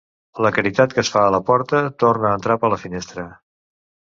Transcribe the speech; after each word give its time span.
La 0.45 0.51
caritat 0.53 0.95
que 0.95 1.03
es 1.03 1.11
fa 1.17 1.21
a 1.25 1.35
la 1.35 1.39
porta, 1.49 1.81
torna 2.05 2.33
a 2.33 2.41
entrar 2.41 2.59
per 2.65 2.73
la 2.75 2.81
finestra. 2.87 3.31